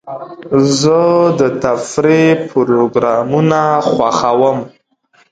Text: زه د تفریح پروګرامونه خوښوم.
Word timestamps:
زه 0.79 0.99
د 1.39 1.41
تفریح 1.63 2.31
پروګرامونه 2.51 3.61
خوښوم. 3.89 4.57